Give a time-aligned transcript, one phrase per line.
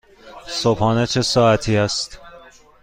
[0.47, 2.19] صبحانه چه ساعتی است؟